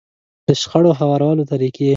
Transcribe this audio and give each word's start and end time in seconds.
د 0.47 0.49
شخړو 0.61 0.91
هوارولو 0.99 1.43
طريقې. 1.51 1.87